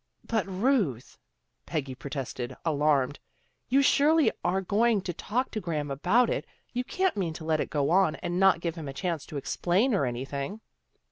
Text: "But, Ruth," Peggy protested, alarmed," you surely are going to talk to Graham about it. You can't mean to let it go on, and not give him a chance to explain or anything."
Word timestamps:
"But, 0.25 0.47
Ruth," 0.47 1.19
Peggy 1.67 1.93
protested, 1.93 2.55
alarmed," 2.65 3.19
you 3.69 3.83
surely 3.83 4.31
are 4.43 4.59
going 4.59 5.01
to 5.01 5.13
talk 5.13 5.51
to 5.51 5.61
Graham 5.61 5.91
about 5.91 6.27
it. 6.27 6.47
You 6.73 6.83
can't 6.83 7.15
mean 7.17 7.33
to 7.33 7.45
let 7.45 7.59
it 7.59 7.69
go 7.69 7.91
on, 7.91 8.15
and 8.15 8.39
not 8.39 8.61
give 8.61 8.73
him 8.73 8.87
a 8.87 8.93
chance 8.93 9.27
to 9.27 9.37
explain 9.37 9.93
or 9.93 10.07
anything." 10.07 10.61